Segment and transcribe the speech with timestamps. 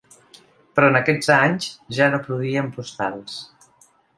[0.77, 1.69] Però en aquests anys
[1.99, 3.37] ja no produïen postals.